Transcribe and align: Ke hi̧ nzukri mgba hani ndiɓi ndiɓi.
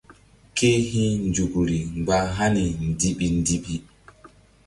Ke 0.55 0.69
hi̧ 0.89 1.07
nzukri 1.27 1.79
mgba 1.95 2.17
hani 2.37 2.63
ndiɓi 2.91 3.27
ndiɓi. 3.37 3.75